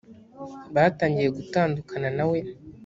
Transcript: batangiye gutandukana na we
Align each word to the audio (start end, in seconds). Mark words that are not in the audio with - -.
batangiye 0.75 1.29
gutandukana 1.37 2.09
na 2.17 2.25
we 2.29 2.39